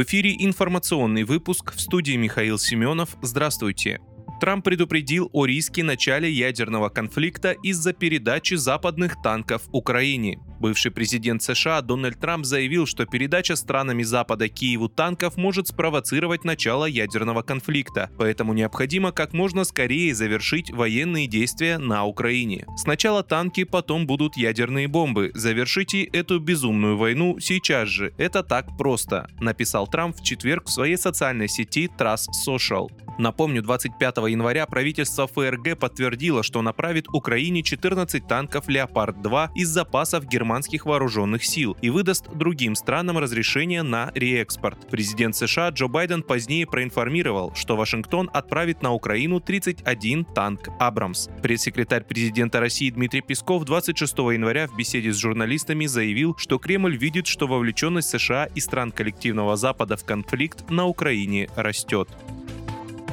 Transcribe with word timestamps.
В 0.00 0.02
эфире 0.02 0.34
информационный 0.38 1.24
выпуск 1.24 1.74
в 1.74 1.78
студии 1.78 2.16
Михаил 2.16 2.58
Семенов. 2.58 3.18
Здравствуйте. 3.20 4.00
Трамп 4.40 4.64
предупредил 4.64 5.28
о 5.34 5.44
риске 5.44 5.84
начала 5.84 6.24
ядерного 6.24 6.88
конфликта 6.88 7.52
из-за 7.62 7.92
передачи 7.92 8.54
западных 8.54 9.20
танков 9.22 9.64
Украине. 9.72 10.38
Бывший 10.60 10.90
президент 10.90 11.42
США 11.42 11.80
Дональд 11.80 12.20
Трамп 12.20 12.44
заявил, 12.44 12.86
что 12.86 13.06
передача 13.06 13.56
странами 13.56 14.02
Запада 14.02 14.46
Киеву 14.48 14.90
танков 14.90 15.38
может 15.38 15.68
спровоцировать 15.68 16.44
начало 16.44 16.84
ядерного 16.84 17.40
конфликта, 17.40 18.10
поэтому 18.18 18.52
необходимо 18.52 19.10
как 19.10 19.32
можно 19.32 19.64
скорее 19.64 20.14
завершить 20.14 20.70
военные 20.70 21.26
действия 21.26 21.78
на 21.78 22.04
Украине. 22.04 22.66
Сначала 22.76 23.22
танки, 23.22 23.64
потом 23.64 24.06
будут 24.06 24.36
ядерные 24.36 24.86
бомбы. 24.86 25.30
Завершите 25.32 26.04
эту 26.04 26.38
безумную 26.38 26.98
войну 26.98 27.38
сейчас 27.40 27.88
же. 27.88 28.12
Это 28.18 28.42
так 28.42 28.76
просто, 28.76 29.30
написал 29.40 29.88
Трамп 29.88 30.16
в 30.16 30.22
четверг 30.22 30.66
в 30.66 30.70
своей 30.70 30.98
социальной 30.98 31.48
сети 31.48 31.88
Trust 31.98 32.28
Social. 32.46 32.90
Напомню, 33.20 33.60
25 33.62 34.16
января 34.30 34.64
правительство 34.64 35.26
ФРГ 35.26 35.78
подтвердило, 35.78 36.42
что 36.42 36.62
направит 36.62 37.06
Украине 37.08 37.62
14 37.62 38.26
танков 38.26 38.66
«Леопард-2» 38.68 39.50
из 39.54 39.68
запасов 39.68 40.24
германских 40.50 40.84
вооруженных 40.84 41.44
сил 41.44 41.76
и 41.80 41.90
выдаст 41.90 42.28
другим 42.34 42.74
странам 42.74 43.18
разрешение 43.18 43.84
на 43.84 44.10
реэкспорт. 44.16 44.78
Президент 44.90 45.36
США 45.36 45.68
Джо 45.68 45.86
Байден 45.86 46.24
позднее 46.24 46.66
проинформировал, 46.66 47.54
что 47.54 47.76
Вашингтон 47.76 48.28
отправит 48.32 48.82
на 48.82 48.92
Украину 48.92 49.38
31 49.38 50.24
танк 50.24 50.70
«Абрамс». 50.80 51.28
Пресс-секретарь 51.40 52.02
президента 52.02 52.58
России 52.58 52.90
Дмитрий 52.90 53.20
Песков 53.20 53.64
26 53.64 54.18
января 54.18 54.66
в 54.66 54.76
беседе 54.76 55.12
с 55.12 55.18
журналистами 55.18 55.86
заявил, 55.86 56.34
что 56.36 56.58
Кремль 56.58 56.96
видит, 56.96 57.28
что 57.28 57.46
вовлеченность 57.46 58.08
США 58.08 58.46
и 58.46 58.58
стран 58.58 58.90
коллективного 58.90 59.56
Запада 59.56 59.96
в 59.96 60.04
конфликт 60.04 60.68
на 60.68 60.86
Украине 60.86 61.48
растет. 61.54 62.08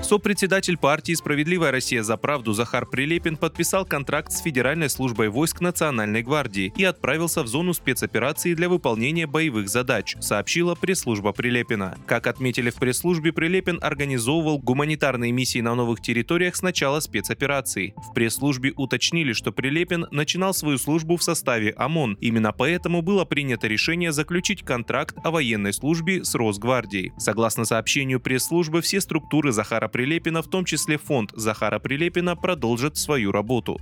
Сопредседатель 0.02 0.78
партии 0.78 1.14
«Справедливая 1.14 1.72
Россия 1.72 2.02
за 2.02 2.16
правду» 2.17 2.53
Захар 2.53 2.86
Прилепин 2.86 3.36
подписал 3.36 3.84
контракт 3.84 4.31
с 4.31 4.42
Федеральной 4.42 4.89
службой 4.89 5.28
войск 5.28 5.59
Национальной 5.59 6.22
гвардии 6.22 6.72
и 6.78 6.84
отправился 6.86 7.44
в 7.44 7.48
зону 7.48 7.73
спецоперации 7.73 8.54
для 8.54 8.70
выполнения 8.70 9.28
боевых 9.28 9.67
задач, 9.67 10.16
сообщила 10.22 10.76
пресс-служба 10.76 11.34
Прилепина. 11.34 11.98
Как 12.06 12.28
отметили 12.28 12.70
в 12.70 12.76
пресс-службе, 12.76 13.34
Прилепин 13.34 13.80
организовывал 13.81 14.59
гуманитарные 14.59 15.31
миссии 15.34 15.59
на 15.59 15.76
новых 15.76 16.00
территориях 16.00 16.56
с 16.56 16.61
начала 16.61 17.02
спецоперации. 17.02 17.94
В 17.98 18.14
пресс-службе 18.14 18.73
уточнили, 18.78 19.34
что 19.34 19.52
Прилепин 19.52 20.08
начинал 20.11 20.54
свою 20.54 20.78
службу 20.78 21.17
в 21.17 21.23
составе 21.23 21.72
ОМОН. 21.72 22.20
Именно 22.22 22.54
поэтому 22.54 23.02
было 23.02 23.26
принято 23.26 23.67
решение 23.67 24.14
заключить 24.14 24.64
контракт 24.64 25.17
о 25.23 25.32
военной 25.32 25.73
службе 25.73 26.23
с 26.23 26.34
Росгвардией. 26.36 27.11
Согласно 27.17 27.66
сообщению 27.66 28.22
пресс-службы, 28.22 28.82
все 28.82 29.02
структуры 29.02 29.52
Захара 29.52 29.86
Прилепина, 29.88 30.41
в 30.41 30.47
том 30.47 30.66
числе 30.66 30.97
фонд 30.97 31.31
Захара 31.35 31.80
Прилепина, 31.80 32.35
продолжит 32.35 32.97
свою 32.97 33.31
работу. 33.31 33.80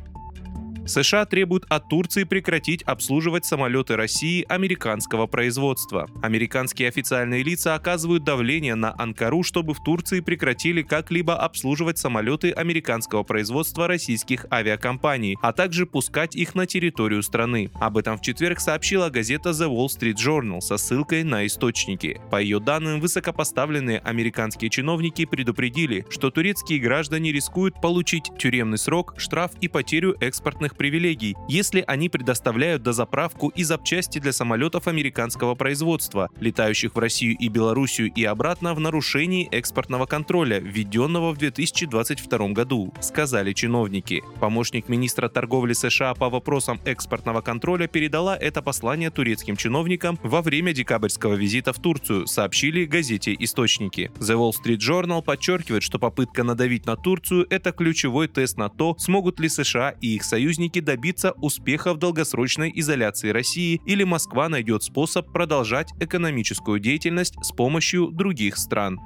США 0.85 1.25
требуют 1.25 1.65
от 1.69 1.89
Турции 1.89 2.23
прекратить 2.23 2.83
обслуживать 2.83 3.45
самолеты 3.45 3.95
России 3.95 4.45
американского 4.47 5.25
производства. 5.25 6.07
Американские 6.21 6.89
официальные 6.89 7.43
лица 7.43 7.75
оказывают 7.75 8.23
давление 8.23 8.75
на 8.75 8.93
Анкару, 8.97 9.43
чтобы 9.43 9.73
в 9.73 9.83
Турции 9.83 10.19
прекратили 10.19 10.83
как-либо 10.83 11.35
обслуживать 11.35 11.97
самолеты 11.97 12.51
американского 12.51 13.23
производства 13.23 13.87
российских 13.87 14.45
авиакомпаний, 14.51 15.37
а 15.41 15.53
также 15.53 15.85
пускать 15.85 16.35
их 16.35 16.53
на 16.55 16.67
территорию 16.67 17.23
страны. 17.23 17.71
Об 17.75 17.97
этом 17.97 18.17
в 18.17 18.21
четверг 18.21 18.59
сообщила 18.59 19.09
газета 19.09 19.49
The 19.49 19.67
Wall 19.67 19.87
Street 19.87 20.15
Journal 20.15 20.61
со 20.61 20.77
ссылкой 20.77 21.23
на 21.23 21.45
источники. 21.45 22.21
По 22.29 22.39
ее 22.41 22.59
данным, 22.59 22.99
высокопоставленные 22.99 23.99
американские 23.99 24.69
чиновники 24.69 25.25
предупредили, 25.25 26.05
что 26.09 26.29
турецкие 26.29 26.79
граждане 26.79 27.31
рискуют 27.31 27.81
получить 27.81 28.31
тюремный 28.37 28.77
срок, 28.77 29.15
штраф 29.17 29.51
и 29.61 29.67
потерю 29.67 30.15
экспортных 30.19 30.74
привилегий, 30.77 31.35
если 31.47 31.83
они 31.87 32.09
предоставляют 32.09 32.83
дозаправку 32.83 33.49
и 33.49 33.63
запчасти 33.63 34.19
для 34.19 34.31
самолетов 34.31 34.87
американского 34.87 35.55
производства, 35.55 36.29
летающих 36.39 36.95
в 36.95 36.99
Россию 36.99 37.35
и 37.39 37.47
Белоруссию 37.47 38.11
и 38.13 38.23
обратно 38.23 38.73
в 38.73 38.79
нарушении 38.79 39.47
экспортного 39.51 40.05
контроля, 40.05 40.59
введенного 40.59 41.31
в 41.31 41.37
2022 41.37 42.49
году, 42.49 42.93
сказали 43.01 43.53
чиновники. 43.53 44.23
Помощник 44.39 44.89
министра 44.89 45.29
торговли 45.29 45.73
США 45.73 46.13
по 46.13 46.29
вопросам 46.29 46.79
экспортного 46.85 47.41
контроля 47.41 47.87
передала 47.87 48.35
это 48.35 48.61
послание 48.61 49.09
турецким 49.09 49.55
чиновникам 49.55 50.19
во 50.23 50.41
время 50.41 50.73
декабрьского 50.73 51.35
визита 51.35 51.73
в 51.73 51.79
Турцию, 51.79 52.27
сообщили 52.27 52.85
газете 52.85 53.35
«Источники». 53.39 54.11
The 54.15 54.35
Wall 54.35 54.51
Street 54.51 54.79
Journal 54.79 55.23
подчеркивает, 55.23 55.83
что 55.83 55.99
попытка 55.99 56.43
надавить 56.43 56.85
на 56.85 56.95
Турцию– 56.95 57.47
это 57.49 57.71
ключевой 57.71 58.27
тест 58.27 58.57
на 58.57 58.69
то, 58.69 58.95
смогут 58.97 59.39
ли 59.39 59.49
США 59.49 59.95
и 60.01 60.15
их 60.15 60.23
союзники 60.23 60.64
союзники 60.65 60.79
добиться 60.79 61.31
успеха 61.41 61.93
в 61.93 61.97
долгосрочной 61.97 62.71
изоляции 62.75 63.29
России 63.29 63.81
или 63.85 64.03
Москва 64.03 64.49
найдет 64.49 64.83
способ 64.83 65.31
продолжать 65.31 65.91
экономическую 65.99 66.79
деятельность 66.79 67.35
с 67.43 67.51
помощью 67.51 68.07
других 68.07 68.57
стран. 68.57 68.99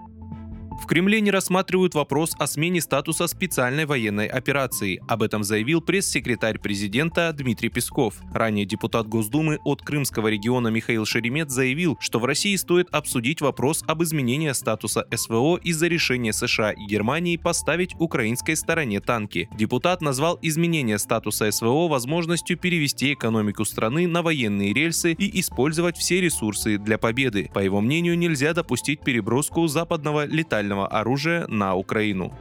Кремле 0.90 1.22
не 1.22 1.30
рассматривают 1.30 1.94
вопрос 1.94 2.36
о 2.40 2.48
смене 2.48 2.82
статуса 2.82 3.28
специальной 3.28 3.86
военной 3.86 4.26
операции. 4.26 5.00
Об 5.08 5.22
этом 5.22 5.44
заявил 5.44 5.82
пресс-секретарь 5.82 6.58
президента 6.58 7.32
Дмитрий 7.32 7.70
Песков. 7.70 8.16
Ранее 8.34 8.66
депутат 8.66 9.08
Госдумы 9.08 9.60
от 9.66 9.84
Крымского 9.84 10.30
региона 10.30 10.70
Михаил 10.70 11.06
Шеремет 11.06 11.52
заявил, 11.52 11.96
что 12.00 12.18
в 12.18 12.26
России 12.26 12.56
стоит 12.56 12.88
обсудить 12.90 13.40
вопрос 13.40 13.84
об 13.86 14.02
изменении 14.02 14.52
статуса 14.54 15.06
СВО 15.14 15.58
из-за 15.58 15.86
решения 15.86 16.34
США 16.34 16.72
и 16.72 16.84
Германии 16.88 17.38
поставить 17.38 17.94
украинской 18.00 18.56
стороне 18.56 19.00
танки. 19.00 19.48
Депутат 19.56 20.02
назвал 20.02 20.40
изменение 20.42 20.98
статуса 20.98 21.52
СВО 21.52 21.88
возможностью 21.88 22.58
перевести 22.58 23.14
экономику 23.14 23.64
страны 23.64 24.08
на 24.08 24.24
военные 24.24 24.74
рельсы 24.74 25.12
и 25.12 25.40
использовать 25.40 25.98
все 25.98 26.20
ресурсы 26.20 26.80
для 26.80 26.98
победы. 26.98 27.52
По 27.54 27.60
его 27.60 27.80
мнению, 27.80 28.18
нельзя 28.18 28.56
допустить 28.56 29.02
переброску 29.02 29.68
западного 29.68 30.26
летального 30.26 30.79
огнестрельного 30.80 30.88
оружия 30.88 31.48
на 31.48 31.76
Украину. 31.76 32.32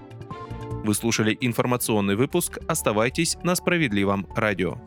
Вы 0.84 0.94
слушали 0.94 1.37
информационный 1.41 2.16
выпуск. 2.16 2.59
Оставайтесь 2.69 3.37
на 3.43 3.54
справедливом 3.54 4.26
радио. 4.34 4.78